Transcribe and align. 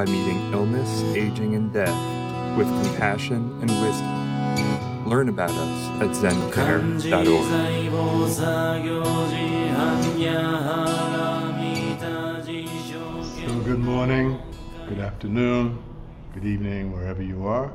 by 0.00 0.06
meeting 0.10 0.40
illness, 0.54 1.02
aging, 1.14 1.54
and 1.54 1.74
death 1.74 2.56
with 2.56 2.66
compassion 2.82 3.54
and 3.60 3.70
wisdom. 3.82 5.06
Learn 5.06 5.28
about 5.28 5.50
us 5.50 6.00
at 6.00 6.08
zencare.org. 6.16 7.02
So, 13.28 13.60
good 13.60 13.78
morning, 13.78 14.40
good 14.88 15.00
afternoon, 15.00 15.82
good 16.32 16.46
evening, 16.46 16.92
wherever 16.94 17.22
you 17.22 17.46
are. 17.46 17.70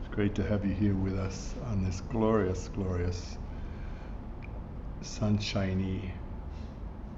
It's 0.00 0.12
great 0.12 0.34
to 0.34 0.42
have 0.42 0.66
you 0.66 0.74
here 0.74 0.94
with 0.94 1.16
us 1.16 1.54
on 1.66 1.84
this 1.84 2.00
glorious, 2.00 2.68
glorious, 2.74 3.38
sunshiny, 5.02 6.12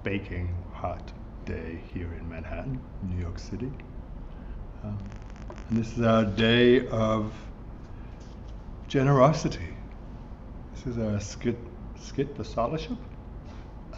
baking 0.02 0.54
hot 0.74 1.10
day 1.46 1.80
here 1.94 2.12
in 2.12 2.28
Manhattan, 2.28 2.78
New 3.02 3.18
York 3.18 3.38
City. 3.38 3.72
Um, 4.86 4.98
and 5.68 5.78
this 5.78 5.98
is 5.98 6.04
our 6.04 6.24
day 6.24 6.86
of 6.88 7.32
generosity. 8.86 9.74
This 10.74 10.86
is 10.86 10.98
our 10.98 11.18
skit, 11.18 11.58
skit 11.98 12.36
for 12.36 12.44
scholarship, 12.44 12.96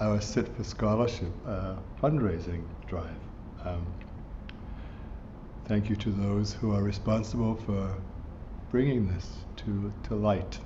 our 0.01 0.21
sit 0.21 0.49
for 0.57 0.65
scholarship 0.65 1.29
uh, 1.47 1.75
fundraising 2.01 2.62
drive. 2.87 3.21
Um, 3.65 3.87
thank 5.67 5.91
you 5.91 5.97
to 5.97 6.11
those 6.11 6.55
who 6.55 6.73
are 6.73 6.83
responsible 6.83 7.55
for 7.55 7.95
bringing 8.71 9.07
this 9.09 9.29
to, 9.57 9.93
to 10.05 10.15
light. 10.15 10.59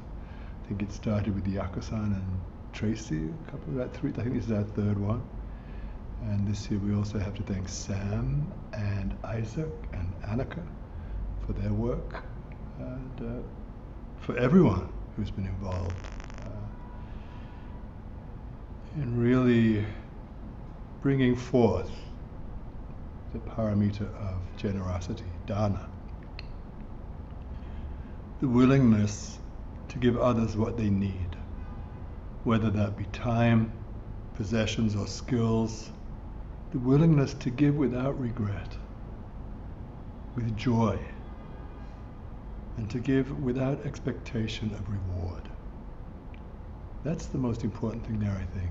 I 0.65 0.69
think 0.69 0.83
it 0.83 0.93
started 0.93 1.35
with 1.35 1.47
Yakusan 1.47 2.15
and 2.15 2.41
Tracy, 2.73 3.29
a 3.47 3.51
couple 3.51 3.71
of 3.71 3.75
that 3.77 3.93
three. 3.93 4.11
I 4.11 4.23
think 4.23 4.35
this 4.35 4.45
is 4.45 4.53
our 4.53 4.63
third 4.63 4.99
one. 4.99 5.23
And 6.31 6.47
this 6.47 6.71
year 6.71 6.81
we 6.81 6.95
also 6.95 7.19
have 7.19 7.35
to 7.35 7.43
thank 7.43 7.69
Sam 7.69 8.51
and 8.73 9.17
Isaac 9.25 9.71
and 9.93 10.13
Annika 10.23 10.63
for 11.47 11.53
their 11.53 11.73
work 11.73 12.25
and 12.79 13.21
uh, 13.21 13.43
for 14.21 14.37
everyone 14.39 14.89
who's 15.17 15.31
been 15.31 15.47
involved 15.47 15.95
uh, 16.47 16.51
in 19.03 19.19
really 19.19 19.85
bringing 21.03 21.35
forth 21.35 21.91
the 23.33 23.39
paramita 23.41 24.03
of 24.15 24.37
generosity, 24.57 25.25
dana. 25.47 25.89
The 28.41 28.49
willingness 28.49 29.39
to 29.89 29.99
give 29.99 30.17
others 30.17 30.57
what 30.57 30.77
they 30.77 30.91
need, 30.91 31.37
whether 32.45 32.71
that 32.71 32.97
be 32.97 33.05
time, 33.07 33.73
possessions, 34.35 34.95
or 34.97 35.07
skills. 35.07 35.91
The 36.73 36.79
willingness 36.79 37.35
to 37.35 37.51
give 37.51 37.77
without 37.77 38.19
regret, 38.19 38.79
with 40.35 40.57
joy, 40.57 40.99
and 42.79 42.89
to 42.89 42.99
give 42.99 43.43
without 43.43 43.85
expectation 43.85 44.71
of 44.73 44.89
reward. 44.89 45.51
That's 47.05 47.27
the 47.27 47.37
most 47.37 47.63
important 47.63 48.07
thing 48.07 48.19
there, 48.21 48.31
I 48.31 48.59
think. 48.59 48.71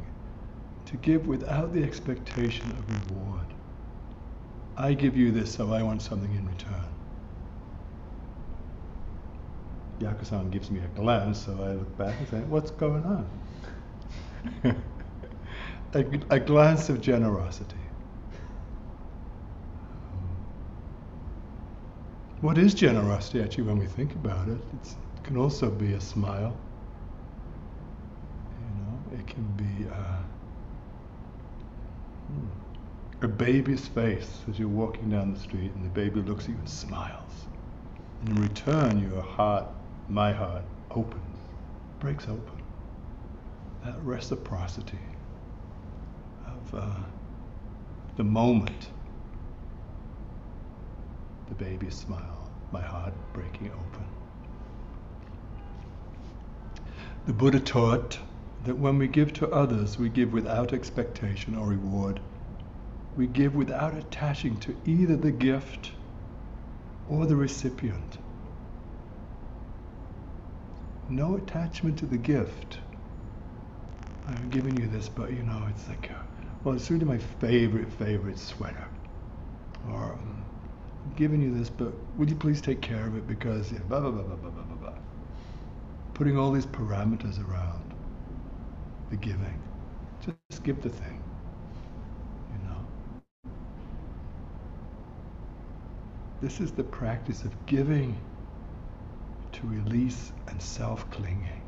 To 0.88 0.98
give 0.98 1.28
without 1.28 1.74
the 1.74 1.84
expectation 1.84 2.72
of 2.72 3.12
reward. 3.12 3.46
I 4.78 4.94
give 4.94 5.16
you 5.16 5.32
this, 5.32 5.54
so 5.54 5.72
I 5.72 5.84
want 5.84 6.02
something 6.02 6.34
in 6.34 6.48
return. 6.48 6.86
Yakusan 10.00 10.50
gives 10.50 10.72
me 10.72 10.80
a 10.80 11.00
glance, 11.00 11.46
so 11.46 11.52
I 11.62 11.74
look 11.74 11.98
back 12.00 12.16
and 12.18 12.28
say, 12.30 12.40
What's 12.50 12.72
going 12.72 13.04
on? 13.04 13.30
a, 15.94 16.06
a 16.32 16.40
glance 16.40 16.90
of 16.90 17.00
generosity. 17.00 17.76
What 22.42 22.58
is 22.58 22.74
generosity, 22.74 23.40
actually, 23.40 23.66
when 23.66 23.78
we 23.78 23.86
think 23.86 24.16
about 24.16 24.48
it? 24.48 24.58
It's, 24.74 24.94
it 24.94 25.24
can 25.24 25.38
also 25.38 25.70
be 25.70 25.94
a 25.94 26.02
smile. 26.02 26.58
You 28.58 28.82
know, 28.82 29.20
it 29.20 29.28
can 29.28 29.46
be 29.56 29.88
uh, 29.88 30.18
hmm, 32.28 33.24
a 33.24 33.28
baby's 33.28 33.88
face 33.88 34.42
as 34.50 34.58
you're 34.58 34.68
walking 34.68 35.12
down 35.12 35.32
the 35.36 35.40
street 35.40 35.72
and 35.76 35.86
the 35.86 35.90
baby 35.90 36.20
looks 36.22 36.46
at 36.46 36.50
you 36.50 36.56
and 36.56 36.68
smiles. 36.68 37.46
And 38.22 38.30
in 38.30 38.42
return, 38.42 39.08
your 39.08 39.22
heart, 39.22 39.68
my 40.10 40.34
heart, 40.34 40.64
opens, 40.90 41.38
breaks 42.00 42.24
open. 42.24 42.64
That 43.86 44.02
reciprocity 44.02 44.98
of 46.48 46.74
uh, 46.74 47.04
the 48.18 48.24
moment 48.24 48.88
the 51.52 51.66
baby's 51.66 51.96
smile, 51.96 52.50
my 52.72 52.82
heart 52.82 53.14
breaking 53.34 53.70
open. 53.72 54.06
The 57.26 57.34
Buddha 57.34 57.60
taught 57.60 58.18
that 58.64 58.78
when 58.78 58.98
we 58.98 59.08
give 59.08 59.34
to 59.34 59.50
others, 59.50 60.00
we 60.00 60.08
give 60.08 60.32
without 60.32 60.72
expectation 60.72 61.56
or 61.56 61.68
reward. 61.68 62.22
We 63.18 63.28
give 63.28 63.54
without 63.54 63.98
attaching 63.98 64.58
to 64.62 64.76
either 64.86 65.18
the 65.18 65.32
gift 65.32 65.92
or 67.10 67.26
the 67.26 67.36
recipient. 67.36 68.18
No 71.10 71.36
attachment 71.36 72.00
to 72.00 72.06
the 72.06 72.18
gift. 72.18 72.78
I'm 74.26 74.50
giving 74.50 74.78
you 74.78 74.88
this, 74.88 75.10
but 75.10 75.32
you 75.32 75.44
know, 75.44 75.68
it's 75.70 75.90
like, 75.90 76.10
well, 76.64 76.76
it's 76.76 76.90
really 76.90 77.04
my 77.04 77.18
favorite, 77.18 77.92
favorite 77.92 78.40
sweater. 78.40 78.88
Or, 79.90 80.18
given 81.16 81.42
you 81.42 81.54
this 81.58 81.70
book. 81.70 81.94
Would 82.18 82.30
you 82.30 82.36
please 82.36 82.62
take 82.62 82.82
care 82.82 83.06
of 83.06 83.16
it 83.18 83.28
because 83.28 83.70
blah, 83.72 84.00
blah, 84.00 84.12
blah, 84.12 84.24
blah, 84.24 84.36
blah, 84.36 84.50
blah, 84.50 84.64
blah, 84.64 84.76
blah. 84.76 85.00
Putting 86.14 86.38
all 86.38 86.52
these 86.52 86.66
parameters 86.66 87.46
around 87.48 87.94
the 89.10 89.18
giving. 89.18 89.62
Just 90.50 90.64
give 90.64 90.82
the 90.82 90.90
thing. 90.90 91.22
You 92.54 92.70
know? 92.70 93.52
This 96.42 96.60
is 96.60 96.72
the 96.72 96.84
practice 96.84 97.44
of 97.44 97.66
giving 97.66 98.18
to 99.54 99.68
release 99.68 100.32
and 100.48 100.62
self 100.62 101.10
clinging. 101.12 101.62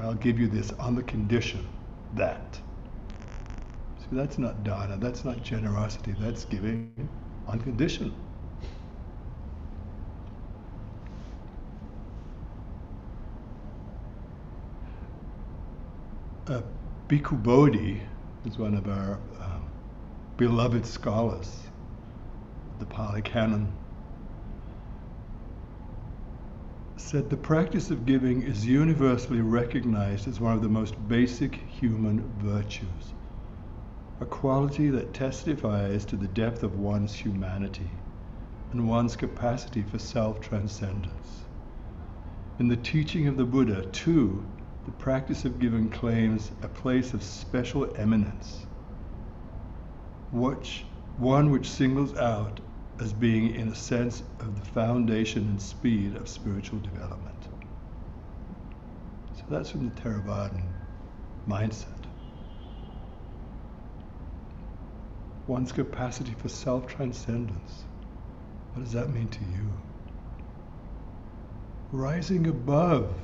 I'll 0.00 0.14
give 0.14 0.38
you 0.38 0.46
this 0.46 0.70
on 0.72 0.94
the 0.94 1.02
condition 1.02 1.66
that. 2.14 2.60
That's 4.10 4.38
not 4.38 4.64
dana, 4.64 4.96
that's 4.98 5.24
not 5.24 5.42
generosity, 5.42 6.14
that's 6.18 6.44
giving 6.46 7.08
unconditional. 7.46 8.12
Uh, 16.46 16.62
Bhikkhu 17.08 17.42
Bodhi 17.42 18.02
is 18.46 18.58
one 18.58 18.74
of 18.74 18.88
our 18.88 19.20
um, 19.40 19.70
beloved 20.38 20.86
scholars, 20.86 21.70
the 22.78 22.86
Pali 22.86 23.22
Canon, 23.22 23.72
said 26.96 27.30
the 27.30 27.36
practice 27.36 27.90
of 27.90 28.06
giving 28.06 28.42
is 28.42 28.66
universally 28.66 29.40
recognized 29.42 30.28
as 30.28 30.40
one 30.40 30.54
of 30.54 30.62
the 30.62 30.68
most 30.68 30.94
basic 31.08 31.56
human 31.56 32.22
virtues, 32.38 33.14
a 34.20 34.26
quality 34.26 34.90
that 34.90 35.14
testifies 35.14 36.04
to 36.04 36.16
the 36.16 36.26
depth 36.28 36.64
of 36.64 36.78
one's 36.78 37.14
humanity 37.14 37.88
and 38.72 38.88
one's 38.88 39.14
capacity 39.14 39.82
for 39.82 39.98
self 39.98 40.40
transcendence. 40.40 41.44
In 42.58 42.66
the 42.66 42.76
teaching 42.76 43.28
of 43.28 43.36
the 43.36 43.44
Buddha, 43.44 43.86
too, 43.92 44.44
the 44.84 44.90
practice 44.92 45.44
of 45.44 45.60
giving 45.60 45.88
claims 45.88 46.50
a 46.62 46.68
place 46.68 47.14
of 47.14 47.22
special 47.22 47.94
eminence, 47.96 48.66
which, 50.32 50.84
one 51.18 51.50
which 51.50 51.68
singles 51.68 52.16
out 52.16 52.60
as 53.00 53.12
being, 53.12 53.54
in 53.54 53.68
a 53.68 53.74
sense, 53.74 54.22
of 54.40 54.58
the 54.58 54.66
foundation 54.70 55.44
and 55.44 55.62
speed 55.62 56.16
of 56.16 56.28
spiritual 56.28 56.80
development. 56.80 57.48
So 59.36 59.44
that's 59.48 59.70
from 59.70 59.88
the 59.88 60.00
Theravadan 60.00 60.64
mindset. 61.46 61.97
One's 65.48 65.72
capacity 65.72 66.34
for 66.38 66.48
self 66.48 66.86
transcendence. 66.86 67.84
What 68.72 68.84
does 68.84 68.92
that 68.92 69.08
mean 69.10 69.28
to 69.28 69.40
you? 69.40 69.72
Rising 71.90 72.46
above 72.46 73.14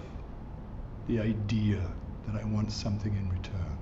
the 1.06 1.20
idea 1.20 1.82
that 2.26 2.40
I 2.40 2.44
want 2.46 2.72
something 2.72 3.14
in 3.14 3.28
return. 3.28 3.78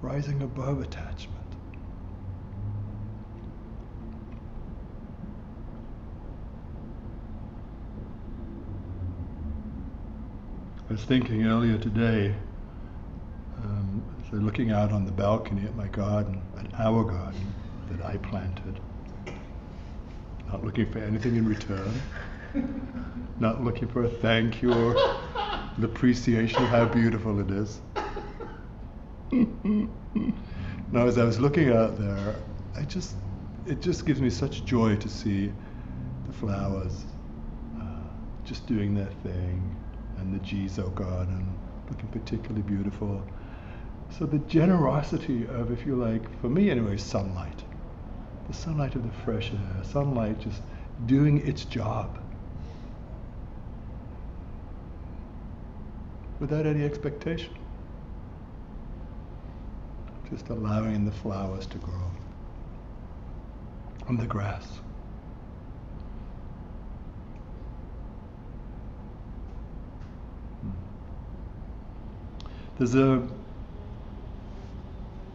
Rising 0.00 0.42
above 0.42 0.80
attachment. 0.80 1.38
I 10.88 10.92
was 10.92 11.04
thinking 11.04 11.46
earlier 11.46 11.76
today, 11.76 12.34
so 14.34 14.40
looking 14.40 14.72
out 14.72 14.90
on 14.92 15.04
the 15.04 15.12
balcony 15.12 15.64
at 15.64 15.76
my 15.76 15.86
garden, 15.88 16.42
at 16.58 16.80
our 16.80 17.04
garden 17.04 17.54
that 17.90 18.04
I 18.04 18.16
planted, 18.16 18.80
not 20.48 20.64
looking 20.64 20.90
for 20.90 20.98
anything 20.98 21.36
in 21.36 21.46
return, 21.46 21.92
not 23.38 23.62
looking 23.62 23.86
for 23.86 24.04
a 24.04 24.08
thank 24.08 24.60
you 24.60 24.72
or 24.72 24.96
an 25.76 25.84
appreciation 25.84 26.64
of 26.64 26.68
how 26.68 26.84
beautiful 26.86 27.38
it 27.38 27.50
is. 27.50 27.80
now, 30.90 31.06
as 31.06 31.16
I 31.16 31.24
was 31.24 31.38
looking 31.38 31.70
out 31.70 31.96
there, 31.96 32.34
I 32.76 32.82
just, 32.82 33.14
it 33.66 33.80
just 33.80 34.04
gives 34.04 34.20
me 34.20 34.30
such 34.30 34.64
joy 34.64 34.96
to 34.96 35.08
see 35.08 35.52
the 36.26 36.32
flowers 36.32 37.04
uh, 37.80 37.84
just 38.44 38.66
doing 38.66 38.94
their 38.94 39.12
thing 39.22 39.76
and 40.18 40.34
the 40.34 40.44
Jizo 40.44 40.92
garden 40.94 41.56
looking 41.88 42.08
particularly 42.08 42.62
beautiful. 42.62 43.24
So 44.18 44.26
the 44.26 44.38
generosity 44.38 45.44
of, 45.46 45.72
if 45.72 45.84
you 45.84 45.96
like, 45.96 46.22
for 46.40 46.48
me 46.48 46.70
anyway, 46.70 46.96
sunlight. 46.98 47.64
The 48.46 48.54
sunlight 48.54 48.94
of 48.94 49.02
the 49.02 49.12
fresh 49.24 49.50
air, 49.50 49.82
sunlight 49.82 50.38
just 50.38 50.62
doing 51.06 51.44
its 51.44 51.64
job. 51.64 52.20
Without 56.38 56.64
any 56.64 56.84
expectation. 56.84 57.52
Just 60.30 60.48
allowing 60.48 61.04
the 61.04 61.12
flowers 61.12 61.66
to 61.66 61.78
grow. 61.78 62.10
On 64.06 64.16
the 64.16 64.26
grass. 64.26 64.64
Hmm. 70.60 70.70
There's 72.78 72.94
a, 72.94 73.26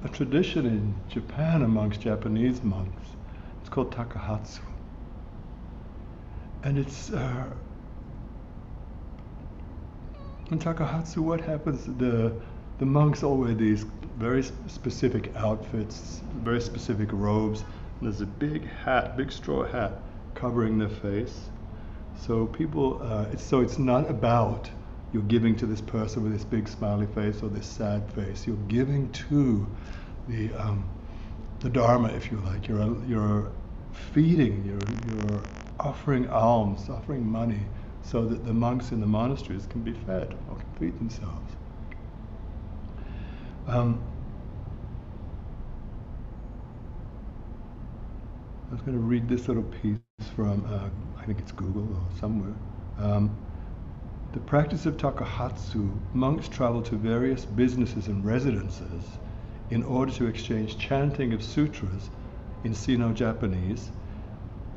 a 0.04 0.10
tradition 0.10 0.66
in 0.66 0.96
Japan 1.10 1.64
amongst 1.64 2.02
Japanese 2.02 2.64
monks. 2.64 3.08
It's 3.60 3.70
called 3.70 3.92
takuhatsu. 3.92 4.62
And 6.64 6.78
it's 6.78 7.12
uh, 7.12 7.46
in 10.52 10.60
takuhatsu. 10.60 11.18
What 11.18 11.42
happens? 11.42 11.86
The 11.98 12.34
the 12.80 12.86
monks 12.86 13.24
all 13.24 13.38
wear 13.38 13.54
these 13.54 13.86
very 14.18 14.44
specific 14.68 15.32
outfits, 15.36 16.22
very 16.44 16.62
specific 16.62 17.10
robes. 17.12 17.64
And 18.00 18.10
there's 18.10 18.22
a 18.22 18.26
big 18.26 18.66
hat, 18.68 19.18
big 19.18 19.32
straw 19.32 19.66
hat, 19.66 19.94
covering 20.34 20.78
their 20.78 20.90
face. 20.90 21.50
So 22.18 22.46
people, 22.48 23.02
uh, 23.02 23.26
it's, 23.32 23.44
so 23.44 23.60
it's 23.60 23.78
not 23.78 24.10
about 24.10 24.70
you're 25.14 25.24
giving 25.24 25.56
to 25.58 25.66
this 25.66 25.82
person 25.82 26.24
with 26.24 26.34
this 26.34 26.46
big 26.46 26.68
smiley 26.68 27.08
face 27.08 27.42
or 27.44 27.50
this 27.50 27.68
sad 27.68 28.12
face. 28.14 28.48
You're 28.48 28.56
giving 28.68 29.12
to 29.14 29.68
the 30.28 30.54
um, 30.54 30.90
the 31.60 31.70
Dharma, 31.70 32.10
if 32.10 32.32
you 32.32 32.40
like. 32.40 32.68
You're 32.68 33.04
you're 33.06 33.52
feeding. 33.92 34.66
You're 34.66 34.80
you're 35.30 35.44
offering 35.80 36.30
alms, 36.30 36.90
offering 36.90 37.26
money, 37.26 37.62
so 38.02 38.26
that 38.26 38.46
the 38.46 38.54
monks 38.54 38.92
in 38.92 39.00
the 39.00 39.08
monasteries 39.08 39.66
can 39.68 39.84
be 39.84 39.94
fed 39.94 40.38
or 40.50 40.58
can 40.58 40.74
feed 40.80 41.00
themselves. 41.00 41.54
Um, 43.68 44.02
I 48.70 48.74
was 48.74 48.82
going 48.82 48.98
to 48.98 49.04
read 49.04 49.30
this 49.30 49.48
little 49.48 49.64
piece 49.64 50.00
from, 50.36 50.66
uh, 50.66 50.90
I 51.22 51.26
think 51.26 51.40
it's 51.40 51.52
Google 51.52 51.84
or 51.96 52.08
somewhere. 52.20 52.56
Um, 52.98 53.38
the 54.32 54.40
practice 54.40 54.86
of 54.86 54.96
takuhatsu, 54.98 55.90
monks 56.14 56.48
travel 56.48 56.84
to 56.84 56.96
various 56.96 57.46
businesses 57.46 58.08
and 58.08 58.24
residences 58.24 59.04
in 59.72 59.82
order 59.84 60.12
to 60.12 60.28
exchange 60.28 60.78
chanting 60.78 61.34
of 61.34 61.44
sutras 61.44 62.12
in 62.64 62.74
Sino-Japanese 62.74 63.92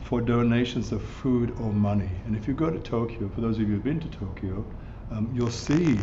for 0.01 0.21
donations 0.23 0.91
of 0.91 1.03
food 1.03 1.51
or 1.61 1.73
money. 1.73 2.11
And 2.27 2.35
if 2.35 2.49
you 2.49 2.55
go 2.55 2.71
to 2.71 2.79
Tokyo, 2.79 3.29
for 3.35 3.43
those 3.43 3.57
of 3.57 3.63
you 3.63 3.75
who've 3.75 3.85
been 3.85 4.01
to 4.01 4.09
Tokyo, 4.09 4.65
um, 5.11 5.31
you'll 5.35 5.51
see 5.51 5.99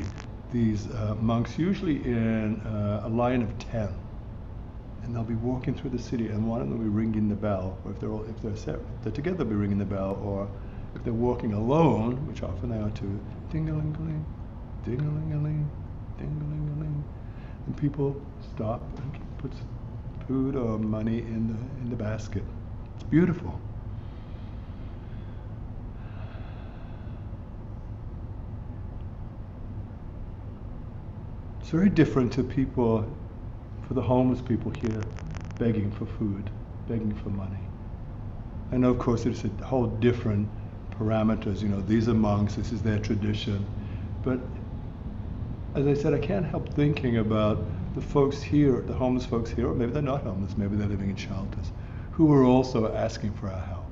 these 0.51 0.89
uh, 0.91 1.15
monks 1.19 1.57
usually 1.57 2.03
in 2.03 2.59
uh, 2.61 3.03
a 3.05 3.09
line 3.09 3.41
of 3.41 3.57
10. 3.59 3.89
And 5.03 5.15
they'll 5.15 5.23
be 5.23 5.35
walking 5.35 5.73
through 5.73 5.89
the 5.89 5.99
city 5.99 6.27
and 6.27 6.47
one 6.47 6.61
of 6.61 6.69
them 6.69 6.77
will 6.77 6.85
be 6.85 6.89
ringing 6.89 7.29
the 7.29 7.35
bell, 7.35 7.79
or 7.83 7.91
if 7.91 7.99
they're, 7.99 8.11
all, 8.11 8.23
if 8.25 8.39
they're, 8.43 8.55
separate, 8.55 8.85
they're 9.01 9.11
together, 9.11 9.37
they'll 9.37 9.47
be 9.47 9.55
ringing 9.55 9.79
the 9.79 9.85
bell, 9.85 10.21
or 10.23 10.47
if 10.95 11.03
they're 11.03 11.13
walking 11.13 11.53
alone, 11.53 12.27
which 12.27 12.43
often 12.43 12.69
they 12.69 12.77
are 12.77 12.91
too, 12.91 13.19
ding-a-ling-a-ling, 13.51 14.25
ding-a-ling-a-ling, 14.85 15.69
ding-a-ling-a-ling, 16.17 17.03
and 17.65 17.77
people 17.77 18.19
stop 18.53 18.81
and 18.99 19.11
put 19.37 19.51
food 20.27 20.55
or 20.55 20.77
money 20.77 21.19
in 21.19 21.47
the 21.47 21.81
in 21.81 21.89
the 21.89 21.95
basket. 21.95 22.43
It's 22.95 23.03
beautiful. 23.03 23.59
It's 31.59 31.69
very 31.69 31.89
different 31.89 32.33
to 32.33 32.43
people, 32.43 33.05
for 33.87 33.93
the 33.93 34.01
homeless 34.01 34.41
people 34.41 34.71
here, 34.71 35.01
begging 35.59 35.91
for 35.91 36.05
food, 36.05 36.49
begging 36.87 37.13
for 37.13 37.29
money. 37.29 37.59
I 38.71 38.77
know, 38.77 38.89
of 38.89 38.99
course, 38.99 39.25
it's 39.25 39.43
a 39.43 39.65
whole 39.65 39.87
different 39.87 40.49
parameters. 40.99 41.61
You 41.61 41.69
know, 41.69 41.81
these 41.81 42.09
are 42.09 42.13
monks, 42.13 42.55
this 42.55 42.71
is 42.71 42.81
their 42.81 42.99
tradition. 42.99 43.65
But 44.23 44.39
as 45.75 45.87
I 45.87 45.93
said, 45.93 46.13
I 46.13 46.19
can't 46.19 46.45
help 46.45 46.69
thinking 46.73 47.17
about 47.17 47.63
the 47.95 48.01
folks 48.01 48.41
here, 48.41 48.81
the 48.81 48.93
homeless 48.93 49.25
folks 49.25 49.49
here, 49.49 49.69
or 49.69 49.73
maybe 49.73 49.91
they're 49.91 50.01
not 50.01 50.23
homeless, 50.23 50.57
maybe 50.57 50.75
they're 50.75 50.87
living 50.87 51.09
in 51.09 51.15
shelters, 51.15 51.71
who 52.11 52.31
are 52.33 52.43
also 52.43 52.93
asking 52.93 53.33
for 53.33 53.47
our 53.47 53.61
help. 53.61 53.85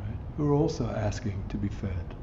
Right? 0.00 0.16
Who 0.36 0.50
are 0.50 0.54
also 0.54 0.86
asking 0.88 1.42
to 1.48 1.56
be 1.56 1.68
fed. 1.68 2.14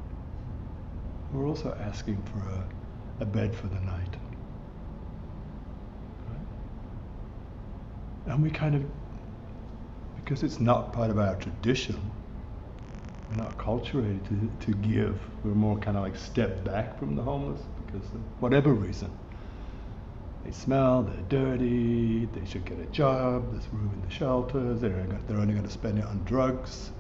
Who 1.32 1.42
are 1.42 1.46
also 1.48 1.78
asking 1.82 2.22
for 2.24 2.40
a, 2.40 3.24
a 3.24 3.26
bed 3.26 3.54
for 3.54 3.68
the 3.68 3.80
night. 3.82 4.16
Right? 6.30 6.48
And 8.28 8.42
we 8.42 8.50
kind 8.50 8.76
of, 8.76 8.84
because 10.16 10.44
it's 10.44 10.60
not 10.60 10.94
part 10.94 11.10
of 11.10 11.20
our 11.20 11.36
tradition, 11.36 12.00
we're 13.32 13.44
not 13.44 13.58
acculturated 13.58 14.28
to, 14.28 14.66
to 14.66 14.78
give. 14.80 15.20
We're 15.44 15.54
more 15.54 15.78
kind 15.78 15.98
of 15.98 16.04
like 16.04 16.16
step 16.16 16.64
back 16.64 17.00
from 17.00 17.16
the 17.16 17.24
homeless 17.24 17.62
because 17.86 18.06
of 18.10 18.22
whatever 18.42 18.74
reason. 18.74 19.12
They 20.44 20.52
smell, 20.52 21.04
they're 21.04 21.24
dirty, 21.30 22.26
they 22.26 22.46
should 22.46 22.66
get 22.66 22.80
a 22.80 22.86
job, 22.88 23.52
there's 23.52 23.68
room 23.72 23.92
in 23.94 24.02
the 24.02 24.14
shelters, 24.14 24.82
they're, 24.82 24.92
they're 25.28 25.38
only 25.38 25.54
going 25.54 25.66
to 25.66 25.72
spend 25.72 26.00
it 26.00 26.06
on 26.06 26.24
drugs. 26.26 26.92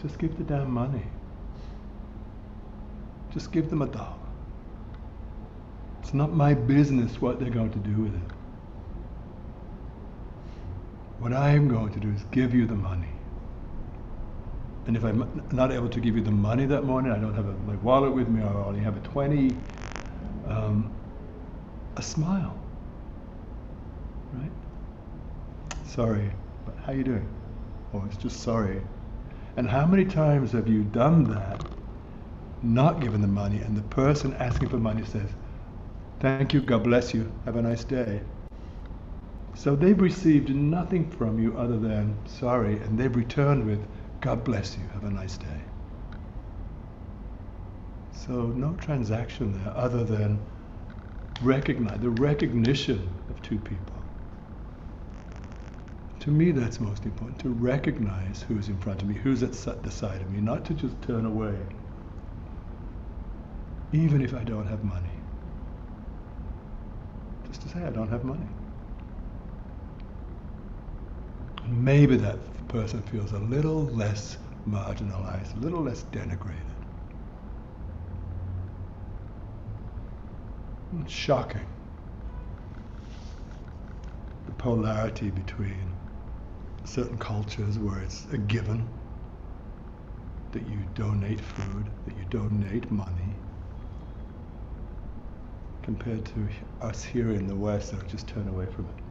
Just 0.00 0.18
give 0.18 0.36
the 0.36 0.44
damn 0.44 0.70
money. 0.70 1.06
Just 3.32 3.52
give 3.52 3.70
them 3.70 3.82
a 3.82 3.86
dollar. 3.86 4.16
It's 6.00 6.12
not 6.12 6.32
my 6.32 6.52
business 6.52 7.20
what 7.20 7.38
they're 7.38 7.48
going 7.48 7.70
to 7.70 7.78
do 7.78 8.02
with 8.02 8.14
it. 8.14 8.32
What 11.20 11.32
I'm 11.32 11.68
going 11.68 11.92
to 11.92 12.00
do 12.00 12.10
is 12.10 12.24
give 12.32 12.52
you 12.52 12.66
the 12.66 12.74
money. 12.74 13.08
And 14.86 14.96
if 14.96 15.04
I'm 15.04 15.42
not 15.52 15.70
able 15.70 15.88
to 15.88 16.00
give 16.00 16.16
you 16.16 16.22
the 16.22 16.30
money 16.30 16.66
that 16.66 16.84
morning, 16.84 17.12
I 17.12 17.18
don't 17.18 17.34
have 17.34 17.46
a, 17.46 17.52
my 17.66 17.76
wallet 17.76 18.12
with 18.12 18.28
me, 18.28 18.42
or 18.42 18.48
I 18.48 18.66
only 18.66 18.80
have 18.80 18.96
a 18.96 19.00
20, 19.00 19.54
um, 20.48 20.92
a 21.96 22.02
smile, 22.02 22.58
right? 24.34 24.50
Sorry, 25.86 26.30
but 26.66 26.74
how 26.84 26.92
you 26.92 27.04
doing? 27.04 27.28
Oh, 27.94 28.02
it's 28.06 28.16
just 28.16 28.40
sorry. 28.40 28.82
And 29.56 29.68
how 29.68 29.86
many 29.86 30.04
times 30.04 30.52
have 30.52 30.66
you 30.66 30.82
done 30.84 31.24
that, 31.24 31.64
not 32.62 33.00
given 33.00 33.20
the 33.20 33.28
money, 33.28 33.58
and 33.58 33.76
the 33.76 33.82
person 33.82 34.34
asking 34.34 34.68
for 34.68 34.78
money 34.78 35.04
says, 35.04 35.28
thank 36.20 36.54
you, 36.54 36.60
God 36.60 36.84
bless 36.84 37.12
you, 37.12 37.30
have 37.44 37.56
a 37.56 37.62
nice 37.62 37.84
day. 37.84 38.20
So 39.54 39.76
they've 39.76 40.00
received 40.00 40.48
nothing 40.54 41.10
from 41.10 41.38
you 41.38 41.56
other 41.58 41.78
than 41.78 42.16
sorry, 42.26 42.78
and 42.78 42.98
they've 42.98 43.14
returned 43.14 43.66
with, 43.66 43.80
God 44.22 44.44
bless 44.44 44.76
you. 44.78 44.84
Have 44.94 45.04
a 45.04 45.10
nice 45.10 45.36
day. 45.36 45.60
So 48.12 48.46
no 48.46 48.74
transaction 48.74 49.52
there 49.62 49.76
other 49.76 50.04
than 50.04 50.38
recognize 51.42 51.98
the 51.98 52.10
recognition 52.10 53.12
of 53.30 53.42
two 53.42 53.58
people. 53.58 53.96
To 56.20 56.30
me, 56.30 56.52
that's 56.52 56.78
most 56.78 57.04
important 57.04 57.40
to 57.40 57.48
recognize 57.48 58.44
who's 58.46 58.68
in 58.68 58.78
front 58.78 59.02
of 59.02 59.08
me, 59.08 59.14
who's 59.14 59.42
at 59.42 59.54
the 59.82 59.90
side 59.90 60.20
of 60.20 60.30
me, 60.30 60.40
not 60.40 60.64
to 60.66 60.74
just 60.74 61.02
turn 61.02 61.26
away, 61.26 61.58
even 63.92 64.22
if 64.22 64.34
I 64.34 64.44
don't 64.44 64.68
have 64.68 64.84
money. 64.84 65.10
Just 67.48 67.62
to 67.62 67.68
say, 67.70 67.82
I 67.82 67.90
don't 67.90 68.08
have 68.08 68.22
money. 68.22 68.46
Maybe 71.66 72.16
that 72.18 72.38
person 72.72 73.02
feels 73.02 73.32
a 73.32 73.38
little 73.38 73.84
less 73.88 74.38
marginalized, 74.66 75.54
a 75.56 75.60
little 75.60 75.82
less 75.82 76.04
denigrated. 76.10 76.56
It's 81.02 81.12
shocking. 81.12 81.66
The 84.46 84.52
polarity 84.52 85.28
between 85.28 85.86
certain 86.84 87.18
cultures 87.18 87.78
where 87.78 88.00
it's 88.00 88.26
a 88.32 88.38
given 88.38 88.88
that 90.52 90.66
you 90.66 90.78
donate 90.94 91.40
food, 91.40 91.90
that 92.06 92.16
you 92.16 92.24
donate 92.30 92.90
money, 92.90 93.34
compared 95.82 96.24
to 96.24 96.48
us 96.80 97.04
here 97.04 97.32
in 97.32 97.46
the 97.46 97.56
West 97.56 97.92
that 97.92 98.08
just 98.08 98.26
turn 98.28 98.48
away 98.48 98.64
from 98.66 98.86
it. 98.86 99.01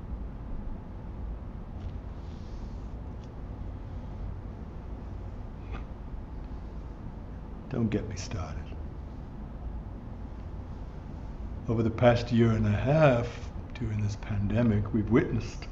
Don't 7.72 7.88
get 7.88 8.10
me 8.10 8.18
started. 8.18 8.66
Over 11.70 11.84
the 11.84 11.90
past 11.90 12.30
year 12.30 12.52
and 12.52 12.66
a 12.66 12.70
half, 12.70 13.50
during 13.76 14.02
this 14.04 14.18
pandemic, 14.18 14.94
we've 14.94 15.10
witnessed 15.10 15.68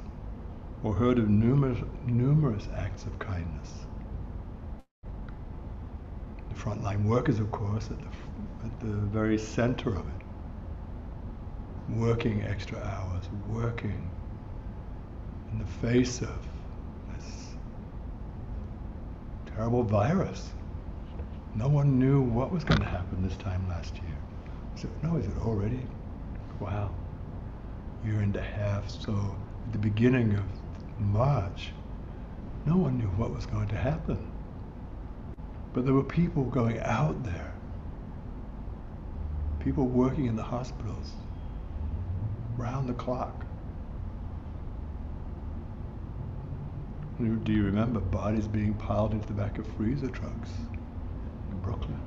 or 0.82 0.94
heard 0.94 1.18
of 1.18 1.28
numerous, 1.28 1.78
numerous 2.06 2.66
acts 2.74 3.04
of 3.04 3.18
kindness. 3.18 3.84
The 6.48 6.54
frontline 6.54 7.04
workers, 7.04 7.38
of 7.38 7.52
course, 7.52 7.90
at 7.90 7.98
the, 7.98 8.08
at 8.64 8.80
the 8.80 8.96
very 9.08 9.36
center 9.36 9.90
of 9.90 10.06
it, 10.08 11.98
working 11.98 12.40
extra 12.44 12.78
hours, 12.78 13.24
working 13.46 14.10
in 15.52 15.58
the 15.58 15.66
face 15.66 16.22
of 16.22 16.38
this 17.14 17.56
terrible 19.54 19.82
virus. 19.82 20.52
No 21.54 21.68
one 21.68 21.98
knew 21.98 22.22
what 22.22 22.52
was 22.52 22.62
going 22.62 22.80
to 22.80 22.86
happen 22.86 23.22
this 23.26 23.36
time 23.36 23.68
last 23.68 23.94
year. 23.96 24.16
So, 24.76 24.88
no, 25.02 25.16
is 25.16 25.26
it 25.26 25.36
already? 25.38 25.80
Wow. 26.60 26.94
Year 28.04 28.20
and 28.20 28.34
a 28.36 28.42
half. 28.42 28.88
So, 28.88 29.36
at 29.66 29.72
the 29.72 29.78
beginning 29.78 30.34
of 30.34 30.44
March, 31.00 31.72
no 32.66 32.76
one 32.76 32.98
knew 32.98 33.08
what 33.08 33.34
was 33.34 33.46
going 33.46 33.68
to 33.68 33.76
happen. 33.76 34.30
But 35.72 35.84
there 35.84 35.94
were 35.94 36.04
people 36.04 36.44
going 36.44 36.78
out 36.80 37.22
there, 37.24 37.52
people 39.58 39.86
working 39.86 40.26
in 40.26 40.36
the 40.36 40.42
hospitals, 40.42 41.12
round 42.56 42.88
the 42.88 42.94
clock. 42.94 43.44
Do 47.18 47.52
you 47.52 47.64
remember 47.64 48.00
bodies 48.00 48.48
being 48.48 48.72
piled 48.74 49.12
into 49.12 49.26
the 49.26 49.34
back 49.34 49.58
of 49.58 49.66
freezer 49.76 50.08
trucks 50.08 50.50
Brooklyn? 51.70 52.00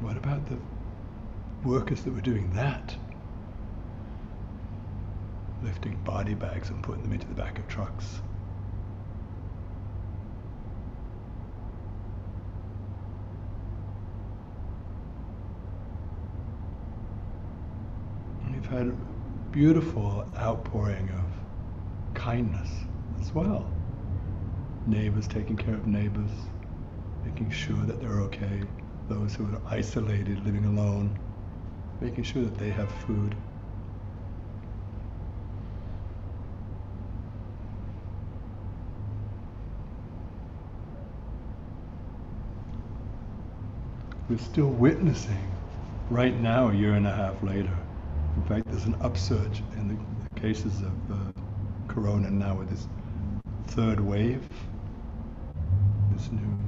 What 0.00 0.18
about 0.18 0.44
the 0.50 0.58
workers 1.66 2.02
that 2.02 2.12
were 2.12 2.20
doing 2.20 2.50
that? 2.50 2.94
Lifting 5.62 5.96
body 6.04 6.34
bags 6.34 6.68
and 6.68 6.82
putting 6.82 7.02
them 7.04 7.14
into 7.14 7.26
the 7.26 7.34
back 7.34 7.58
of 7.58 7.66
trucks. 7.68 8.20
We've 18.52 18.66
had 18.66 18.88
a 18.88 18.96
beautiful 19.52 20.28
outpouring 20.36 21.08
of 21.08 21.35
kindness 22.26 22.68
as 23.20 23.32
well. 23.32 23.70
Neighbors 24.88 25.28
taking 25.28 25.56
care 25.56 25.74
of 25.74 25.86
neighbors, 25.86 26.32
making 27.24 27.48
sure 27.52 27.76
that 27.86 28.00
they're 28.00 28.20
okay. 28.22 28.62
Those 29.08 29.36
who 29.36 29.44
are 29.44 29.60
isolated, 29.68 30.44
living 30.44 30.64
alone, 30.64 31.16
making 32.00 32.24
sure 32.24 32.42
that 32.42 32.58
they 32.58 32.70
have 32.70 32.90
food. 33.06 33.36
We're 44.28 44.38
still 44.38 44.70
witnessing 44.70 45.46
right 46.10 46.36
now, 46.40 46.70
a 46.70 46.74
year 46.74 46.94
and 46.94 47.06
a 47.06 47.14
half 47.14 47.40
later. 47.44 47.78
In 48.34 48.42
fact, 48.48 48.66
there's 48.66 48.86
an 48.86 48.96
upsurge 49.00 49.62
in 49.76 49.86
the 50.34 50.40
cases 50.40 50.82
of 50.82 51.12
uh, 51.12 51.35
corona 51.96 52.30
now 52.30 52.54
with 52.54 52.68
this 52.68 52.86
third 53.68 53.98
wave, 53.98 54.46
this 56.12 56.30
new 56.30 56.58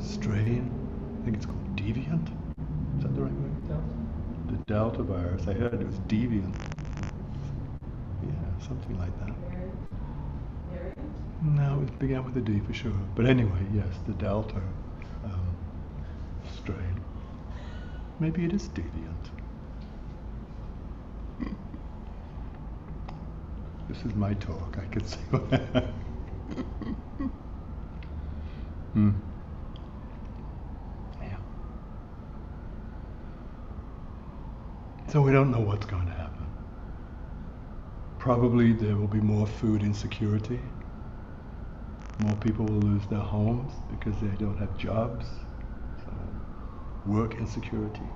strain. 0.00 0.70
I 1.20 1.24
think 1.24 1.36
it's 1.38 1.46
called 1.46 1.76
deviant. 1.76 2.28
Is 2.96 3.02
that 3.02 3.12
the 3.16 3.22
right 3.22 3.32
word? 3.32 3.68
Delta. 3.68 3.94
The 4.46 4.58
Delta 4.72 5.02
virus. 5.02 5.48
I 5.48 5.54
heard 5.54 5.74
it 5.74 5.86
was 5.86 5.98
deviant. 6.06 6.54
Yeah, 8.22 8.64
something 8.64 8.96
like 8.96 9.10
that. 9.18 9.34
No, 11.42 11.82
it 11.82 11.98
began 11.98 12.24
with 12.24 12.36
a 12.36 12.40
D 12.40 12.60
for 12.60 12.72
sure. 12.72 12.92
But 13.16 13.26
anyway, 13.26 13.66
yes, 13.74 13.88
the 14.06 14.14
Delta 14.14 14.62
um, 15.24 15.56
strain. 16.54 17.00
Maybe 18.20 18.44
it 18.44 18.52
is 18.52 18.68
deviant. 18.68 19.43
This 23.94 24.06
is 24.06 24.14
my 24.16 24.34
talk. 24.34 24.76
I 24.76 24.86
could 24.86 25.08
say. 25.08 25.18
hmm. 28.92 29.10
Yeah. 31.22 31.36
So 35.08 35.22
we 35.22 35.30
don't 35.30 35.52
know 35.52 35.60
what's 35.60 35.86
going 35.86 36.06
to 36.06 36.12
happen. 36.12 36.44
Probably 38.18 38.72
there 38.72 38.96
will 38.96 39.06
be 39.06 39.20
more 39.20 39.46
food 39.46 39.82
insecurity. 39.82 40.60
More 42.18 42.36
people 42.36 42.66
will 42.66 42.80
lose 42.80 43.06
their 43.06 43.20
homes 43.20 43.72
because 43.90 44.20
they 44.20 44.36
don't 44.44 44.58
have 44.58 44.76
jobs. 44.76 45.26
So 46.04 46.12
work 47.06 47.36
insecurity. 47.36 48.08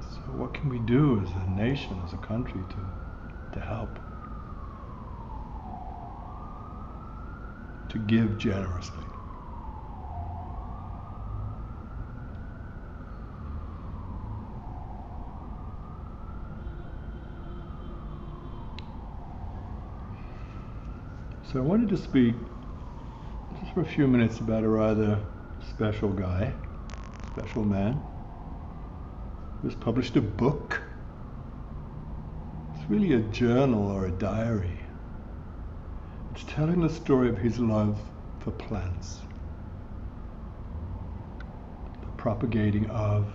So 0.00 0.20
what 0.32 0.54
can 0.54 0.70
we 0.70 0.78
do 0.78 1.20
as 1.20 1.30
a 1.46 1.50
nation, 1.50 2.00
as 2.06 2.14
a 2.14 2.18
country 2.18 2.64
to, 2.70 2.76
to 3.52 3.60
help? 3.60 3.98
To 7.90 7.98
give 7.98 8.38
generously. 8.38 9.04
So 21.50 21.58
I 21.60 21.62
wanted 21.62 21.88
to 21.88 21.96
speak 21.96 22.34
just 23.58 23.72
for 23.72 23.80
a 23.80 23.84
few 23.86 24.06
minutes 24.06 24.40
about 24.40 24.64
a 24.64 24.68
rather 24.68 25.18
special 25.70 26.10
guy, 26.10 26.52
special 27.32 27.64
man, 27.64 27.98
who's 29.62 29.74
published 29.74 30.14
a 30.16 30.20
book. 30.20 30.77
Really 32.88 33.12
a 33.12 33.20
journal 33.20 33.90
or 33.90 34.06
a 34.06 34.10
diary. 34.10 34.78
It's 36.32 36.44
telling 36.44 36.80
the 36.80 36.88
story 36.88 37.28
of 37.28 37.38
his 37.38 37.58
love 37.58 38.00
for 38.40 38.50
plants, 38.52 39.20
the 42.00 42.06
propagating 42.16 42.88
of, 42.90 43.26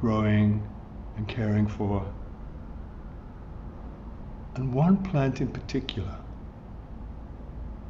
growing, 0.00 0.62
and 1.16 1.26
caring 1.26 1.66
for 1.66 2.06
and 4.58 4.74
one 4.74 4.96
plant 4.96 5.40
in 5.40 5.46
particular, 5.46 6.16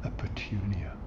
a 0.03 0.09
petunia. 0.11 0.98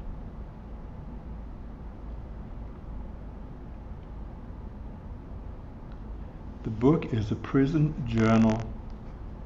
The 6.64 6.70
book 6.70 7.12
is 7.12 7.32
a 7.32 7.34
prison 7.34 7.92
journal 8.06 8.60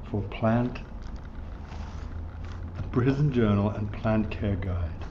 for 0.03 0.21
plant, 0.23 0.79
a 2.77 2.83
prison 2.89 3.33
journal 3.33 3.69
and 3.71 3.91
plant 3.91 4.29
care 4.29 4.55
guide. 4.55 5.05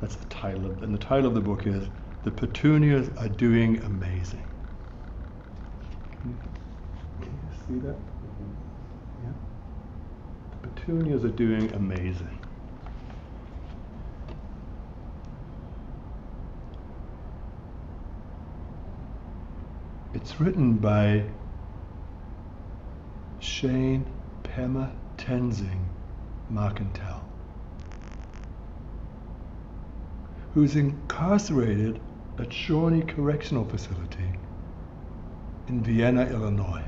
That's 0.00 0.14
the 0.14 0.26
title 0.26 0.66
of, 0.66 0.82
and 0.84 0.94
the 0.94 0.98
title 0.98 1.26
of 1.26 1.34
the 1.34 1.40
book 1.40 1.66
is 1.66 1.88
The 2.22 2.30
petunias 2.30 3.10
are 3.18 3.28
doing 3.28 3.82
amazing. 3.82 4.46
Can 7.20 7.32
you 7.32 7.56
see 7.66 7.80
that? 7.86 7.96
Yeah. 9.24 9.32
The 10.62 10.68
petunias 10.68 11.24
are 11.24 11.30
doing 11.30 11.72
amazing. 11.74 12.38
It's 20.22 20.40
written 20.40 20.74
by 20.74 21.24
Shane 23.40 24.06
Pema 24.44 24.92
Tenzing 25.16 25.84
Markentel, 26.48 27.20
who's 30.54 30.76
incarcerated 30.76 31.98
at 32.38 32.52
Shawnee 32.52 33.02
Correctional 33.02 33.64
Facility 33.64 34.30
in 35.66 35.82
Vienna, 35.82 36.26
Illinois. 36.26 36.84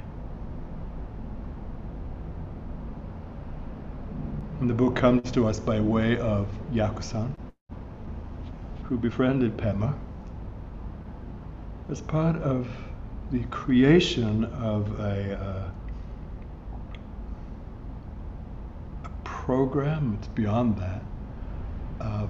And 4.61 4.71
the 4.71 4.75
book 4.75 4.95
comes 4.95 5.33
to 5.33 5.49
us 5.49 5.59
by 5.59 5.81
way 5.81 6.19
of 6.19 6.47
Yakusan, 6.73 7.35
who 8.85 8.97
befriended 8.97 9.57
Pema 9.57 9.93
as 11.91 12.01
part 12.01 12.37
of 12.37 12.69
the 13.31 13.43
creation 13.45 14.45
of 14.45 15.01
a, 15.01 15.39
uh, 15.39 15.71
a 19.05 19.09
program, 19.25 20.17
it's 20.19 20.29
beyond 20.29 20.77
that, 20.79 21.03
uh, 22.01 22.27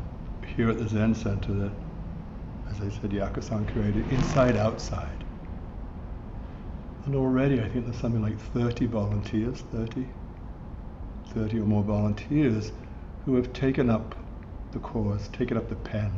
here 0.57 0.71
at 0.71 0.79
the 0.79 0.89
Zen 0.89 1.15
Center 1.15 1.53
that, 1.55 1.73
as 2.71 2.81
I 2.81 2.89
said, 3.01 3.11
Yakusan 3.11 3.71
created, 3.73 4.11
Inside 4.13 4.57
Outside. 4.57 5.25
And 7.07 7.15
already 7.15 7.61
I 7.61 7.69
think 7.69 7.85
there's 7.85 7.99
something 7.99 8.23
like 8.23 8.39
30 8.39 8.87
volunteers, 8.87 9.63
30, 9.73 10.07
30 11.35 11.59
or 11.59 11.65
more 11.65 11.83
volunteers 11.83 12.73
who 13.25 13.35
have 13.35 13.53
taken 13.53 13.91
up 13.91 14.15
the 14.73 14.79
cause, 14.79 15.29
taken 15.29 15.57
up 15.57 15.69
the 15.69 15.77
pen 15.77 16.13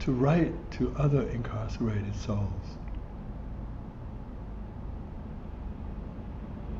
to 0.00 0.12
write 0.12 0.52
to 0.72 0.94
other 0.96 1.22
incarcerated 1.30 2.14
souls. 2.16 2.76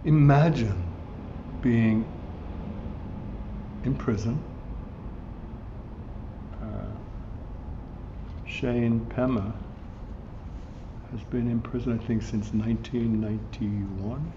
Imagine 0.04 0.82
being 1.61 2.04
in 3.85 3.94
prison. 3.94 4.42
Uh, 6.61 6.87
Shane 8.44 9.06
Pema 9.06 9.52
has 11.12 11.23
been 11.25 11.49
in 11.49 11.61
prison, 11.61 11.92
I 12.00 12.04
think, 12.04 12.23
since 12.23 12.52
1991, 12.52 14.32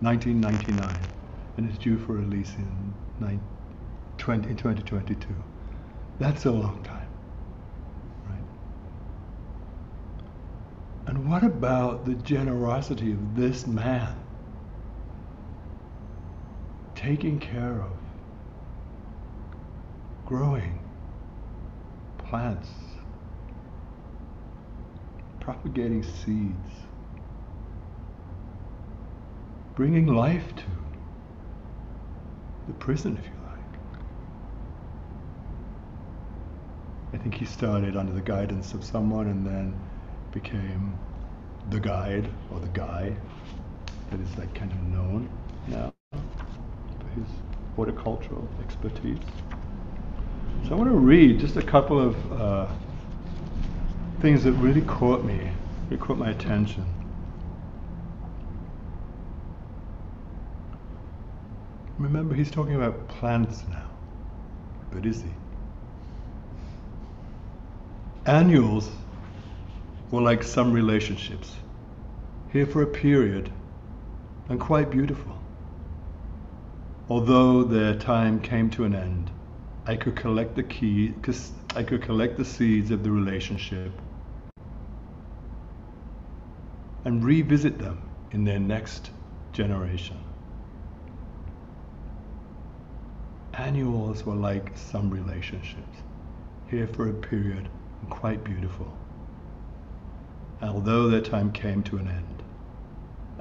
1999, 0.00 0.96
and 1.56 1.70
is 1.70 1.78
due 1.78 1.96
for 1.98 2.12
release 2.14 2.54
in, 2.56 2.94
nine, 3.20 3.40
20, 4.18 4.50
in 4.50 4.56
2022. 4.56 5.28
That's 6.18 6.44
a 6.44 6.50
long 6.50 6.82
time, 6.82 7.08
right? 8.28 8.44
And 11.06 11.30
what 11.30 11.42
about 11.42 12.04
the 12.04 12.14
generosity 12.16 13.12
of 13.12 13.34
this 13.34 13.66
man? 13.66 14.21
Taking 17.02 17.40
care 17.40 17.82
of, 17.82 17.90
growing 20.24 20.78
plants, 22.18 22.68
propagating 25.40 26.04
seeds, 26.04 26.70
bringing 29.74 30.06
life 30.06 30.54
to 30.54 30.64
the 32.68 32.72
prison, 32.74 33.18
if 33.18 33.24
you 33.24 33.32
like. 33.48 33.58
I 37.14 37.16
think 37.18 37.34
he 37.34 37.44
started 37.46 37.96
under 37.96 38.12
the 38.12 38.20
guidance 38.20 38.74
of 38.74 38.84
someone 38.84 39.26
and 39.26 39.44
then 39.44 39.74
became 40.30 40.96
the 41.70 41.80
guide 41.80 42.28
or 42.52 42.60
the 42.60 42.68
guy 42.68 43.16
that 44.10 44.20
is 44.20 44.38
like 44.38 44.54
kind 44.54 44.70
of 44.70 44.80
known 44.84 45.28
now 45.28 45.41
his 47.14 47.26
horticultural 47.76 48.48
expertise. 48.62 49.18
So 50.66 50.72
I 50.72 50.74
want 50.74 50.90
to 50.90 50.96
read 50.96 51.40
just 51.40 51.56
a 51.56 51.62
couple 51.62 51.98
of 52.00 52.32
uh, 52.32 52.66
things 54.20 54.44
that 54.44 54.52
really 54.52 54.82
caught 54.82 55.24
me, 55.24 55.50
really 55.88 55.96
caught 56.00 56.18
my 56.18 56.30
attention. 56.30 56.86
Remember, 61.98 62.34
he's 62.34 62.50
talking 62.50 62.74
about 62.74 63.08
plants 63.08 63.64
now, 63.68 63.88
but 64.92 65.04
is 65.06 65.22
he? 65.22 65.30
Annuals 68.26 68.90
were 70.10 70.20
like 70.22 70.42
some 70.42 70.72
relationships, 70.72 71.56
here 72.52 72.66
for 72.66 72.82
a 72.82 72.86
period 72.86 73.50
and 74.48 74.60
quite 74.60 74.90
beautiful. 74.90 75.41
Although 77.12 77.64
their 77.64 77.94
time 77.94 78.40
came 78.40 78.70
to 78.70 78.84
an 78.84 78.94
end, 78.94 79.30
I 79.84 79.96
could 79.96 80.16
collect 80.16 80.56
the 80.56 80.62
key, 80.62 81.12
I 81.76 81.82
could 81.82 82.00
collect 82.00 82.38
the 82.38 82.44
seeds 82.46 82.90
of 82.90 83.04
the 83.04 83.10
relationship 83.10 83.92
and 87.04 87.22
revisit 87.22 87.78
them 87.78 88.00
in 88.30 88.46
their 88.46 88.58
next 88.58 89.10
generation. 89.52 90.16
Annuals 93.58 94.24
were 94.24 94.34
like 94.34 94.72
some 94.74 95.10
relationships, 95.10 95.98
here 96.70 96.86
for 96.86 97.10
a 97.10 97.12
period 97.12 97.68
and 98.00 98.10
quite 98.10 98.42
beautiful. 98.42 98.90
Although 100.62 101.10
their 101.10 101.20
time 101.20 101.52
came 101.52 101.82
to 101.82 101.98
an 101.98 102.08
end. 102.08 102.41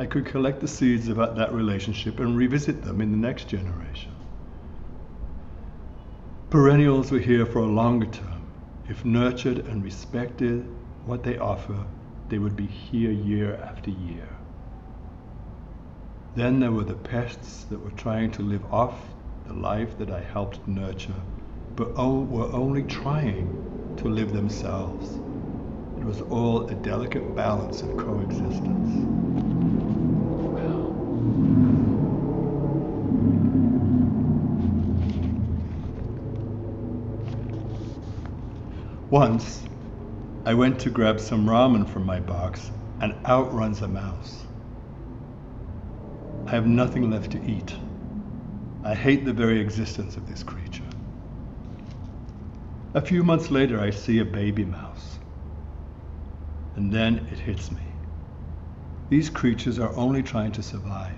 I 0.02 0.08
could 0.08 0.26
collect 0.26 0.62
the 0.62 0.68
seeds 0.68 1.10
of 1.10 1.18
that 1.18 1.54
relationship 1.54 2.20
and 2.20 2.36
revisit 2.36 2.82
them 2.82 3.02
in 3.02 3.12
the 3.12 3.18
next 3.18 3.48
generation. 3.48 4.12
Perennials 6.50 7.12
were 7.12 7.20
here 7.20 7.46
for 7.46 7.60
a 7.60 7.68
longer 7.68 8.08
term. 8.08 8.42
If 8.90 9.06
nurtured 9.06 9.60
and 9.68 9.84
respected 9.84 10.66
what 11.06 11.22
they 11.22 11.38
offer, 11.38 11.86
they 12.30 12.40
would 12.40 12.56
be 12.56 12.66
here 12.66 13.12
year 13.12 13.58
after 13.58 13.92
year. 13.92 14.28
Then 16.36 16.60
there 16.60 16.72
were 16.72 16.84
the 16.84 16.96
pests 16.96 17.66
that 17.66 17.78
were 17.78 17.92
trying 17.92 18.32
to 18.32 18.42
live 18.42 18.66
off 18.74 18.96
the 19.46 19.54
life 19.54 20.00
that 20.00 20.10
I 20.10 20.22
helped 20.22 20.68
nurture, 20.68 21.22
but 21.76 21.94
were 21.94 22.52
only 22.52 22.82
trying 22.86 23.96
to 23.98 24.10
live 24.10 24.34
themselves. 24.34 25.20
It 26.00 26.06
was 26.06 26.22
all 26.22 26.68
a 26.70 26.74
delicate 26.74 27.36
balance 27.36 27.84
of 27.84 27.96
coexistence. 27.98 29.61
Once, 39.12 39.64
I 40.46 40.54
went 40.54 40.80
to 40.80 40.90
grab 40.90 41.20
some 41.20 41.46
ramen 41.46 41.88
from 41.88 42.06
my 42.06 42.22
box, 42.22 42.72
and 43.02 43.14
out 43.26 43.54
runs 43.54 43.82
a 43.82 43.88
mouse. 43.88 44.46
I 46.48 46.52
have 46.52 46.66
nothing 46.66 47.12
left 47.12 47.32
to 47.32 47.44
eat. 47.44 47.76
I 48.84 48.96
hate 48.96 49.26
the 49.26 49.34
very 49.34 49.60
existence 49.60 50.16
of 50.16 50.28
this 50.30 50.44
creature. 50.44 50.90
A 52.94 53.02
few 53.02 53.24
months 53.24 53.52
later, 53.52 53.80
I 53.80 53.90
see 53.90 54.20
a 54.20 54.26
baby 54.26 54.66
mouse. 54.66 55.20
And 56.76 56.92
then 56.92 57.28
it 57.32 57.38
hits 57.38 57.70
me. 57.70 57.91
These 59.12 59.30
creatures 59.30 59.78
are 59.78 59.94
only 59.98 60.24
trying 60.24 60.54
to 60.54 60.64
survive. 60.64 61.12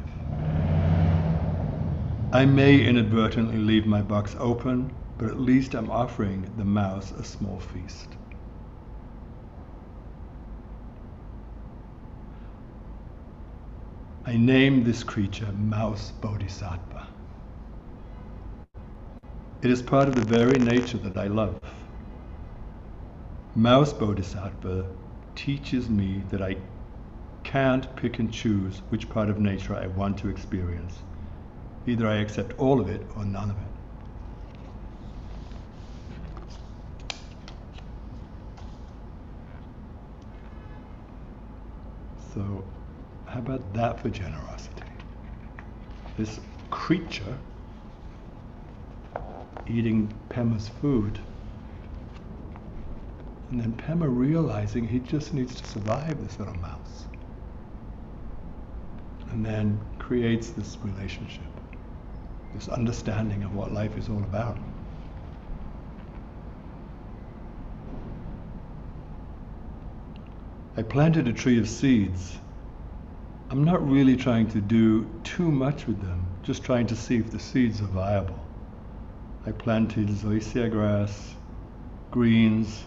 I 2.34 2.44
may 2.44 2.84
inadvertently 2.84 3.60
leave 3.60 3.86
my 3.86 4.02
box 4.02 4.36
open 4.40 4.92
but 5.20 5.28
at 5.28 5.40
least 5.40 5.76
I'm 5.76 5.92
offering 5.92 6.52
the 6.58 6.66
mouse 6.66 7.12
a 7.12 7.24
small 7.24 7.60
feast. 7.60 8.08
I 14.26 14.38
named 14.38 14.88
this 14.88 15.04
creature 15.04 15.52
Mouse 15.52 16.14
Bodhisattva. 16.14 17.06
It 19.62 19.70
is 19.70 19.84
part 19.84 20.08
of 20.08 20.16
the 20.16 20.26
very 20.26 20.58
nature 20.58 20.98
that 20.98 21.16
I 21.16 21.28
love. 21.28 21.62
Mouse 23.54 23.94
Bodhisattva 23.94 24.88
teaches 25.36 25.90
me 25.90 26.24
that 26.32 26.42
I 26.42 26.58
can't 27.54 27.96
pick 27.96 28.18
and 28.18 28.34
choose 28.34 28.82
which 28.90 29.08
part 29.10 29.30
of 29.30 29.40
nature 29.40 29.76
I 29.76 29.86
want 29.86 30.18
to 30.18 30.28
experience. 30.28 30.98
Either 31.86 32.08
I 32.08 32.16
accept 32.16 32.58
all 32.58 32.82
of 32.82 32.90
it 32.90 33.06
or 33.16 33.24
none 33.26 33.52
of 33.52 33.56
it. 37.12 37.16
So, 42.34 42.64
how 43.28 43.38
about 43.38 43.72
that 43.76 44.00
for 44.00 44.10
generosity? 44.10 44.82
This 46.18 46.40
creature 46.72 47.38
eating 49.68 50.12
Pema's 50.30 50.70
food, 50.82 51.20
and 53.52 53.62
then 53.62 53.74
Pema 53.74 54.08
realizing 54.10 54.88
he 54.88 54.98
just 54.98 55.36
needs 55.36 55.54
to 55.62 55.68
survive 55.68 56.20
this 56.24 56.40
little 56.40 56.56
mouse. 56.56 57.06
And 59.34 59.44
then 59.44 59.80
creates 59.98 60.52
this 60.52 60.78
relationship, 60.84 61.42
this 62.54 62.70
understanding 62.70 63.42
of 63.42 63.56
what 63.56 63.74
life 63.74 63.98
is 63.98 64.08
all 64.08 64.20
about. 64.20 64.60
I 70.78 70.84
planted 70.84 71.28
a 71.28 71.34
tree 71.34 71.58
of 71.60 71.68
seeds. 71.68 72.38
I'm 73.50 73.64
not 73.64 73.88
really 73.90 74.16
trying 74.16 74.50
to 74.50 74.62
do 74.62 75.10
too 75.24 75.52
much 75.52 75.88
with 75.88 76.00
them, 76.02 76.28
just 76.44 76.64
trying 76.64 76.86
to 76.88 76.96
see 76.96 77.18
if 77.18 77.32
the 77.32 77.40
seeds 77.40 77.82
are 77.82 77.86
viable. 77.86 78.40
I 79.48 79.52
planted 79.52 80.10
zoysia 80.10 80.70
grass, 80.70 81.34
greens, 82.12 82.84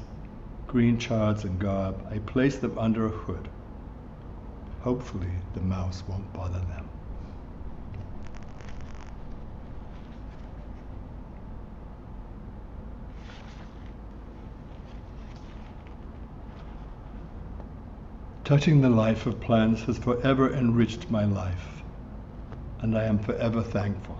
green 0.69 0.97
chards, 0.97 1.43
and 1.43 1.59
garb. 1.59 2.07
I 2.09 2.21
placed 2.21 2.61
them 2.61 2.79
under 2.79 3.07
a 3.07 3.11
hood. 3.11 3.49
Hopefully, 4.87 5.33
the 5.55 5.61
mouse 5.61 6.05
won't 6.07 6.33
bother 6.33 6.61
them. 6.61 6.88
Touching 18.44 18.81
the 18.81 18.88
life 18.88 19.27
of 19.27 19.40
plants 19.40 19.83
has 19.83 19.99
forever 19.99 20.55
enriched 20.55 21.11
my 21.11 21.25
life, 21.25 21.83
and 22.79 22.96
I 22.96 23.03
am 23.07 23.18
forever 23.18 23.62
thankful. 23.62 24.16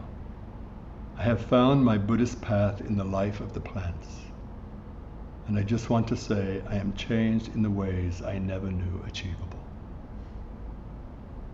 I 1.17 1.23
have 1.23 1.41
found 1.43 1.85
my 1.85 1.97
Buddhist 1.97 2.41
path 2.41 2.81
in 2.81 2.97
the 2.97 3.05
life 3.05 3.39
of 3.39 3.55
the 3.55 3.61
plants, 3.61 4.09
and 5.47 5.57
I 5.57 5.63
just 5.63 5.91
want 5.91 6.09
to 6.09 6.17
say 6.17 6.61
I 6.69 6.75
am 6.75 6.93
changed 6.95 7.55
in 7.55 7.63
the 7.63 7.71
ways 7.71 8.21
I 8.21 8.39
never 8.39 8.73
knew 8.73 9.05
achievable. 9.07 9.56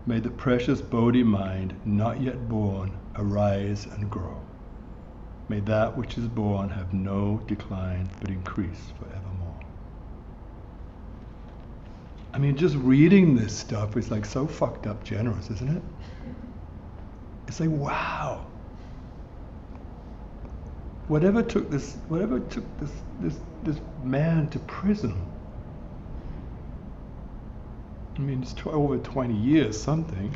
May 0.05 0.19
the 0.19 0.29
precious 0.29 0.81
Bodhi 0.81 1.23
mind, 1.23 1.73
not 1.85 2.21
yet 2.21 2.49
born, 2.49 2.91
arise 3.15 3.85
and 3.85 4.09
grow. 4.09 4.37
May 5.47 5.61
that 5.61 5.97
which 5.97 6.17
is 6.17 6.27
born 6.27 6.69
have 6.69 6.93
no 6.93 7.41
decline 7.47 8.09
but 8.19 8.29
increase 8.29 8.91
forevermore. 8.99 9.59
I 12.33 12.37
mean, 12.37 12.57
just 12.57 12.75
reading 12.75 13.35
this 13.35 13.55
stuff 13.55 13.95
is 13.95 14.11
like 14.11 14.25
so 14.25 14.45
fucked 14.45 14.87
up 14.87 15.03
generous, 15.03 15.49
isn't 15.51 15.77
it? 15.77 15.83
It's 17.47 17.59
like, 17.59 17.69
wow. 17.69 18.45
Whatever 21.07 21.43
took 21.43 21.69
this, 21.69 21.95
whatever 22.07 22.39
took 22.39 22.65
this, 22.79 22.91
this, 23.21 23.37
this 23.63 23.79
man 24.03 24.49
to 24.49 24.59
prison. 24.59 25.15
I 28.15 28.19
mean, 28.19 28.43
it's 28.43 28.55
over 28.65 28.97
20 28.97 29.33
years, 29.35 29.81
something. 29.81 30.35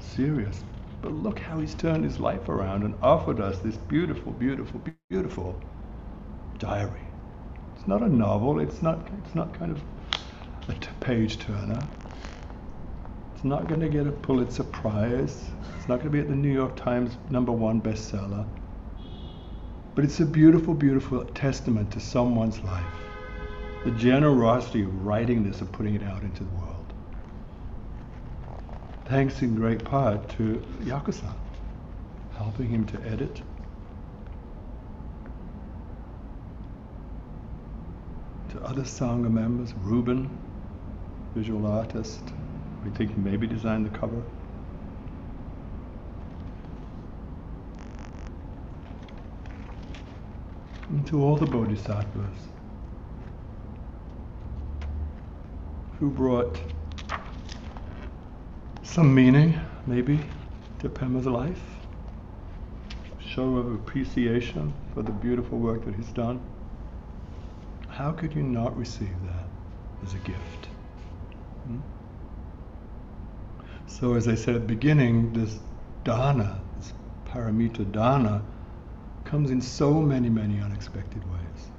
Serious. 0.00 0.62
But 1.02 1.12
look 1.12 1.38
how 1.38 1.60
he's 1.60 1.74
turned 1.74 2.04
his 2.04 2.20
life 2.20 2.48
around 2.48 2.82
and 2.84 2.94
offered 3.02 3.40
us 3.40 3.58
this 3.60 3.76
beautiful, 3.76 4.32
beautiful, 4.32 4.82
beautiful 5.10 5.60
diary. 6.58 7.00
It's 7.76 7.88
not 7.88 8.02
a 8.02 8.08
novel. 8.08 8.60
It's 8.60 8.82
not. 8.82 9.08
It's 9.24 9.34
not 9.34 9.54
kind 9.54 9.72
of 9.72 9.82
a 10.68 10.74
page 11.00 11.38
turner. 11.38 11.88
It's 13.34 13.44
not 13.44 13.68
going 13.68 13.80
to 13.80 13.88
get 13.88 14.06
a 14.06 14.12
Pulitzer 14.12 14.64
Prize. 14.64 15.50
It's 15.76 15.88
not 15.88 15.96
going 15.96 16.06
to 16.06 16.10
be 16.10 16.20
at 16.20 16.28
the 16.28 16.36
New 16.36 16.52
York 16.52 16.76
Times 16.76 17.16
number 17.30 17.52
one 17.52 17.80
bestseller. 17.80 18.46
But 19.94 20.04
it's 20.04 20.20
a 20.20 20.26
beautiful, 20.26 20.74
beautiful 20.74 21.24
testament 21.24 21.92
to 21.92 22.00
someone's 22.00 22.60
life. 22.62 23.13
The 23.84 23.90
generosity 23.90 24.82
of 24.82 25.04
writing 25.04 25.44
this 25.44 25.60
and 25.60 25.70
putting 25.70 25.94
it 25.94 26.02
out 26.02 26.22
into 26.22 26.42
the 26.42 26.50
world. 26.52 26.90
Thanks 29.04 29.42
in 29.42 29.54
great 29.54 29.84
part 29.84 30.26
to 30.38 30.64
Yakusan, 30.80 31.34
helping 32.34 32.70
him 32.70 32.86
to 32.86 33.00
edit. 33.02 33.42
To 38.52 38.62
other 38.62 38.84
Sangha 38.84 39.30
members, 39.30 39.74
Ruben, 39.74 40.30
visual 41.34 41.66
artist. 41.66 42.22
We 42.86 42.90
think 42.92 43.14
maybe 43.18 43.46
designed 43.46 43.84
the 43.84 43.98
cover. 43.98 44.22
And 50.88 51.06
to 51.08 51.22
all 51.22 51.36
the 51.36 51.44
bodhisattvas 51.44 52.53
who 55.98 56.10
brought 56.10 56.58
some 58.82 59.14
meaning, 59.14 59.58
maybe, 59.86 60.20
to 60.80 60.88
Pema's 60.88 61.26
life, 61.26 61.60
show 63.18 63.56
of 63.56 63.74
appreciation 63.74 64.72
for 64.92 65.02
the 65.02 65.10
beautiful 65.10 65.58
work 65.58 65.84
that 65.84 65.94
he's 65.94 66.12
done. 66.12 66.40
How 67.88 68.12
could 68.12 68.34
you 68.34 68.42
not 68.42 68.76
receive 68.76 69.14
that 69.26 69.46
as 70.04 70.14
a 70.14 70.18
gift? 70.18 70.66
Hmm? 71.66 71.78
So, 73.86 74.14
as 74.14 74.28
I 74.28 74.34
said 74.34 74.56
at 74.56 74.62
the 74.62 74.66
beginning, 74.66 75.32
this 75.32 75.58
dana, 76.04 76.60
this 76.78 76.92
paramita 77.26 77.90
dana, 77.90 78.42
comes 79.24 79.50
in 79.50 79.60
so 79.60 79.94
many, 79.94 80.28
many 80.28 80.60
unexpected 80.60 81.22
ways. 81.24 81.70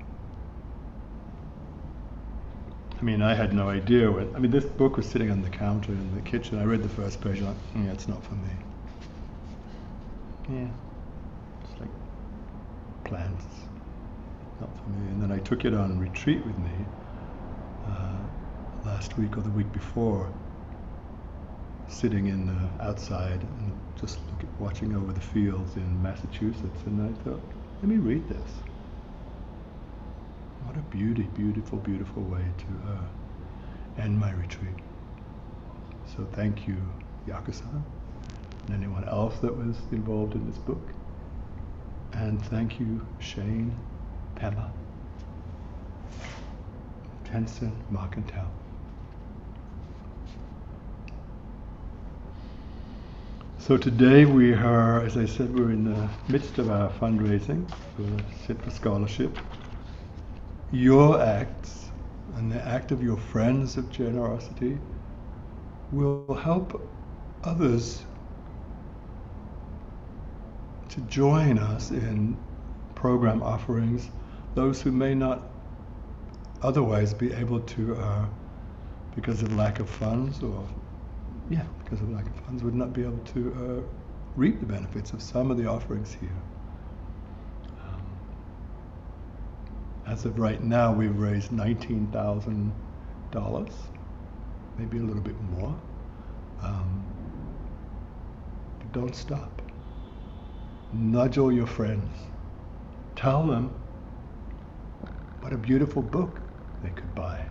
I 2.98 3.02
mean, 3.04 3.22
I 3.22 3.34
had 3.34 3.54
no 3.54 3.70
idea 3.70 4.10
when. 4.10 4.34
I 4.36 4.40
mean, 4.40 4.52
this 4.52 4.66
book 4.66 4.98
was 4.98 5.06
sitting 5.06 5.30
on 5.30 5.42
the 5.42 5.50
counter 5.50 5.92
in 5.92 6.16
the 6.16 6.22
kitchen. 6.22 6.58
I 6.60 6.64
read 6.64 6.82
the 6.82 6.90
first 6.90 7.22
page. 7.22 7.42
Like, 7.42 7.56
yeah, 7.76 7.92
it's 7.92 8.08
not 8.08 8.24
for 8.24 8.36
me. 8.36 8.50
Yeah, 10.48 10.68
it's 11.64 11.80
like 11.82 11.90
plants, 13.04 13.46
not 14.62 14.70
for 14.78 14.90
me. 14.90 15.08
And 15.12 15.22
then 15.22 15.32
I 15.32 15.40
took 15.40 15.66
it 15.66 15.74
on 15.74 16.00
retreat 16.00 16.46
with 16.46 16.58
me 16.58 16.86
uh, 17.88 18.18
last 18.86 19.18
week 19.18 19.38
or 19.38 19.42
the 19.42 19.50
week 19.50 19.72
before, 19.74 20.32
sitting 21.90 22.28
in 22.28 22.46
the 22.46 22.84
outside 22.84 23.42
and 23.42 23.74
just 24.00 24.20
look 24.32 24.44
at, 24.44 24.60
watching 24.60 24.96
over 24.96 25.12
the 25.12 25.22
fields 25.22 25.76
in 25.76 26.02
Massachusetts. 26.02 26.82
And 26.86 27.02
I 27.02 27.24
thought, 27.24 27.42
let 27.82 27.90
me 27.90 27.98
read 27.98 28.30
this. 28.30 28.52
What 30.66 30.78
a 30.78 30.80
beauty, 30.90 31.24
beautiful, 31.36 31.78
beautiful 31.80 32.24
way 32.24 32.44
to 32.58 32.92
uh, 32.92 34.02
end 34.02 34.20
my 34.20 34.32
retreat. 34.32 34.74
So 36.16 36.28
thank 36.34 36.68
you, 36.68 36.78
Yakusan, 37.28 37.82
and 38.66 38.76
anyone 38.76 39.08
else 39.08 39.38
that 39.40 39.56
was 39.56 39.78
involved 39.92 40.34
in 40.34 40.46
this 40.50 40.58
book. 40.58 40.82
And 42.14 42.44
thank 42.46 42.80
you, 42.80 43.06
Shane, 43.20 43.76
Pema, 44.36 44.72
Tenzin, 47.26 47.72
Mark 47.90 48.16
and 48.16 48.28
Tao. 48.28 48.50
So 53.60 53.78
today 53.78 54.26
we 54.26 54.54
are, 54.54 55.02
as 55.02 55.18
I 55.18 55.26
said, 55.26 55.58
we're 55.58 55.72
in 55.72 55.86
the 55.86 56.10
midst 56.30 56.60
of 56.60 56.70
our 56.70 56.90
fundraising 56.92 57.68
for 57.96 58.24
Sit 58.46 58.62
for 58.62 58.70
Scholarship. 58.70 59.38
Your 60.72 61.22
acts 61.22 61.92
and 62.36 62.52
the 62.52 62.66
act 62.68 62.92
of 62.92 63.04
your 63.04 63.18
friends 63.18 63.78
of 63.78 63.90
generosity 63.92 64.80
will 65.92 66.34
help 66.34 66.82
others 67.44 68.06
to 70.90 71.02
join 71.02 71.60
us 71.60 71.92
in 71.92 72.38
program 72.96 73.44
offerings, 73.44 74.10
those 74.56 74.82
who 74.82 74.92
may 74.92 75.14
not 75.14 75.52
otherwise 76.62 77.14
be 77.14 77.32
able 77.34 77.60
to, 77.62 77.96
uh, 77.96 78.26
because 79.16 79.42
of 79.44 79.54
lack 79.56 79.80
of 79.80 79.90
funds 79.90 80.42
or 80.42 80.68
yeah, 81.50 81.66
because 81.84 82.02
of 82.02 82.10
lack 82.10 82.28
of 82.28 82.36
funds, 82.46 82.64
would 82.64 82.74
not 82.76 82.94
be 82.94 83.04
able 83.04 83.20
to 83.20 83.54
uh, 83.54 83.82
reap 84.36 84.60
the 84.60 84.66
benefits 84.66 85.14
of 85.14 85.22
some 85.22 85.52
of 85.52 85.58
the 85.58 85.68
offerings 85.68 86.14
here. 86.14 86.42
As 90.06 90.26
of 90.26 90.40
right 90.40 90.62
now, 90.64 90.94
we've 90.94 91.18
raised 91.18 91.52
nineteen 91.52 92.08
thousand 92.08 92.74
dollars, 93.32 93.74
maybe 94.78 94.98
a 94.98 95.02
little 95.02 95.22
bit 95.22 95.40
more. 95.42 95.76
Um, 96.62 97.04
but 98.80 98.92
don't 98.92 99.16
stop. 99.16 99.62
Nudge 100.94 101.38
all 101.38 101.52
your 101.52 101.68
friends. 101.68 102.18
Tell 103.16 103.46
them 103.46 103.70
what 105.42 105.54
a 105.54 105.58
beautiful 105.58 106.02
book 106.02 106.40
they 106.84 106.90
could 106.90 107.14
buy. 107.16 107.46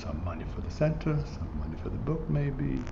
some 0.00 0.24
money 0.24 0.44
for 0.54 0.62
the 0.62 0.70
center, 0.70 1.14
some 1.26 1.58
money 1.58 1.76
for 1.82 1.90
the 1.90 1.98
book, 1.98 2.28
maybe. 2.30 2.82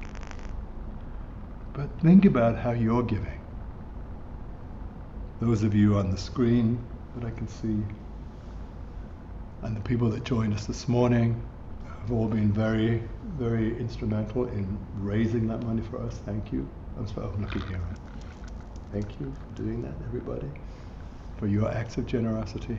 But 1.72 1.88
think 2.00 2.26
about 2.26 2.56
how 2.56 2.72
you're 2.72 3.02
giving. 3.02 3.40
Those 5.40 5.62
of 5.62 5.72
you 5.72 5.96
on 5.96 6.11
the 6.11 6.16
screen 6.16 6.85
that 7.14 7.24
I 7.24 7.31
can 7.31 7.46
see, 7.46 7.81
and 9.62 9.77
the 9.77 9.81
people 9.81 10.11
that 10.11 10.24
joined 10.24 10.53
us 10.53 10.66
this 10.66 10.88
morning 10.88 11.40
have 12.01 12.11
all 12.11 12.27
been 12.27 12.51
very, 12.53 13.03
very 13.38 13.79
instrumental 13.79 14.46
in 14.48 14.79
raising 14.96 15.46
that 15.48 15.62
money 15.62 15.83
for 15.83 16.03
us. 16.03 16.18
Thank 16.27 16.53
you. 16.53 16.68
I'm 16.96 17.07
looking 17.40 17.62
here. 17.68 17.81
Thank 18.92 19.20
you 19.20 19.33
for 19.33 19.62
doing 19.62 19.83
that, 19.83 19.94
everybody, 20.07 20.48
for 21.37 21.46
your 21.46 21.70
acts 21.70 21.98
of 21.98 22.07
generosity. 22.07 22.79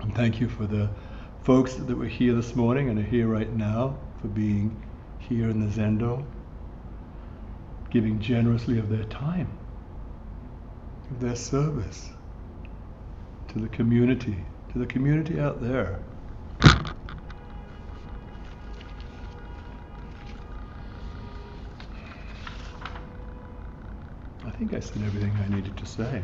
And 0.00 0.12
thank 0.16 0.40
you 0.40 0.48
for 0.48 0.66
the 0.66 0.90
folks 1.44 1.74
that 1.74 1.96
were 1.96 2.06
here 2.06 2.34
this 2.34 2.56
morning 2.56 2.88
and 2.88 2.98
are 2.98 3.02
here 3.02 3.28
right 3.28 3.52
now 3.54 3.96
for 4.20 4.26
being 4.28 4.82
here 5.20 5.48
in 5.48 5.60
the 5.60 5.66
Zendo, 5.66 6.24
giving 7.90 8.18
generously 8.18 8.80
of 8.80 8.88
their 8.88 9.04
time, 9.04 9.48
their 11.18 11.34
service 11.34 12.10
to 13.48 13.58
the 13.58 13.68
community, 13.68 14.44
to 14.72 14.78
the 14.78 14.86
community 14.86 15.40
out 15.40 15.60
there. 15.60 15.98
I 16.62 16.94
think 24.58 24.72
I 24.74 24.80
said 24.80 25.02
everything 25.02 25.32
I 25.44 25.48
needed 25.54 25.76
to 25.76 25.86
say. 25.86 26.22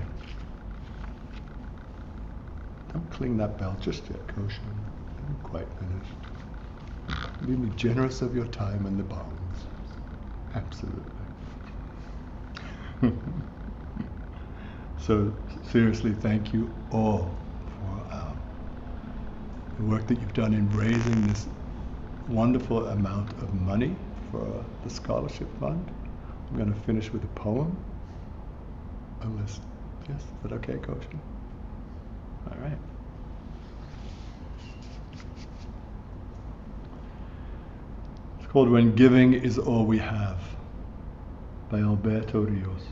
Don't 2.93 3.11
cling 3.11 3.37
that 3.39 3.59
bell 3.59 3.77
just 3.81 4.09
yet, 4.09 4.25
Koshin. 4.29 4.61
I'm 5.29 5.37
quite 5.43 5.67
finished. 5.79 6.15
Be 7.47 7.57
me 7.57 7.71
generous 7.77 8.23
of 8.23 8.35
your 8.37 8.47
time 8.47 8.87
and 8.87 8.99
the 8.99 9.03
bonds. 9.03 9.65
Absolutely. 10.55 11.03
so 15.07 15.33
seriously, 15.71 16.13
thank 16.13 16.53
you 16.53 16.75
all 16.91 17.33
for 17.79 18.15
um, 18.15 18.37
the 19.79 19.85
work 19.85 20.05
that 20.09 20.21
you've 20.21 20.35
done 20.35 20.53
in 20.53 20.69
raising 20.77 21.29
this 21.29 21.47
wonderful 22.29 22.89
amount 22.89 23.31
of 23.35 23.55
money 23.55 23.95
for 24.33 24.65
the 24.83 24.91
scholarship 24.91 25.47
fund. 25.61 25.89
I'm 26.51 26.57
going 26.57 26.75
to 26.75 26.81
finish 26.81 27.13
with 27.13 27.23
a 27.23 27.29
poem. 27.29 27.77
Unless, 29.21 29.61
yes, 30.09 30.23
is 30.23 30.27
that 30.43 30.53
okay, 30.55 30.79
Coach? 30.79 31.05
All 32.51 32.59
right. 32.59 32.79
It's 38.41 38.49
called 38.49 38.71
When 38.71 38.97
Giving 38.97 39.35
is 39.35 39.57
All 39.57 39.87
We 39.87 39.99
Have 39.99 40.41
by 41.71 41.79
Alberto 41.79 42.41
Rios. 42.41 42.83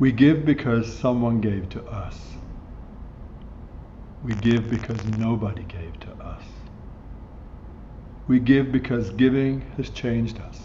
We 0.00 0.12
give 0.12 0.46
because 0.46 0.90
someone 0.90 1.42
gave 1.42 1.68
to 1.68 1.84
us. 1.84 2.18
We 4.24 4.32
give 4.32 4.70
because 4.70 5.04
nobody 5.04 5.62
gave 5.64 6.00
to 6.00 6.10
us. 6.24 6.42
We 8.26 8.40
give 8.40 8.72
because 8.72 9.10
giving 9.10 9.60
has 9.76 9.90
changed 9.90 10.38
us. 10.38 10.58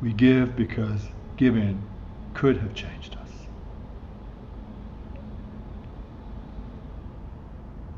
We 0.00 0.14
give 0.14 0.56
because 0.56 1.02
giving 1.36 1.82
could 2.32 2.56
have 2.56 2.72
changed 2.72 3.14
us. 3.16 3.30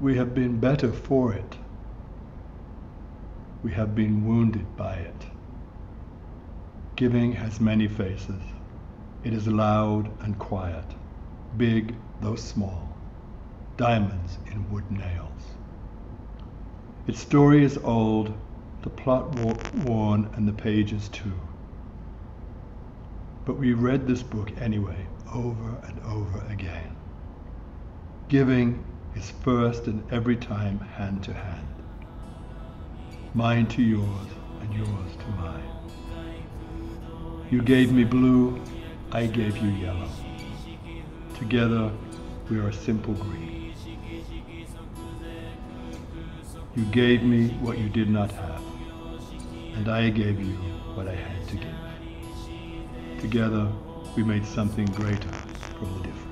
We 0.01 0.17
have 0.17 0.35
been 0.35 0.59
better 0.59 0.93
for 0.93 1.35
it. 1.35 1.57
We 3.63 3.71
have 3.75 3.95
been 3.95 4.27
wounded 4.27 4.77
by 4.77 4.95
it. 4.95 5.27
Giving 6.97 7.31
has 7.35 7.61
many 7.61 7.87
faces. 7.87 8.43
It 9.23 9.35
is 9.35 9.47
loud 9.47 10.11
and 10.23 10.39
quiet, 10.39 10.85
big 11.59 11.95
though 12.23 12.37
small, 12.37 12.89
diamonds 13.77 14.39
in 14.51 14.71
wood 14.71 14.91
nails. 14.91 15.43
Its 17.07 17.21
story 17.21 17.63
is 17.63 17.77
old, 17.79 18.33
the 18.81 18.89
plot 18.89 19.39
worn, 19.85 20.31
and 20.35 20.49
the 20.49 20.55
pages 20.55 21.09
too. 21.09 21.39
But 23.45 23.59
we 23.59 23.75
read 23.75 24.07
this 24.07 24.23
book 24.23 24.51
anyway, 24.59 25.07
over 25.35 25.77
and 25.87 26.01
over 26.07 26.43
again. 26.49 26.97
Giving 28.29 28.83
is 29.15 29.33
first 29.43 29.87
and 29.87 30.03
every 30.11 30.37
time 30.37 30.79
hand 30.79 31.23
to 31.25 31.35
hand. 31.35 31.69
Mine 33.35 33.67
to 33.67 33.83
yours, 33.83 34.29
and 34.63 34.73
yours 34.73 35.17
to 35.19 35.27
mine. 35.43 35.63
You 37.51 37.61
gave 37.61 37.93
me 37.93 38.05
blue, 38.05 38.63
I 39.13 39.27
gave 39.27 39.57
you 39.57 39.71
yellow. 39.71 40.09
Together, 41.37 41.91
we 42.49 42.61
are 42.61 42.71
simple 42.71 43.15
green. 43.15 43.75
You 46.77 46.85
gave 46.93 47.25
me 47.25 47.49
what 47.61 47.79
you 47.79 47.89
did 47.89 48.09
not 48.09 48.31
have, 48.31 48.63
and 49.75 49.89
I 49.89 50.11
gave 50.11 50.39
you 50.41 50.55
what 50.95 51.09
I 51.09 51.17
had 51.17 51.49
to 51.49 51.57
give. 51.57 53.21
Together, 53.21 53.67
we 54.17 54.23
made 54.23 54.47
something 54.47 54.87
greater 54.87 55.33
from 55.77 55.93
the 55.95 56.05
difference. 56.05 56.31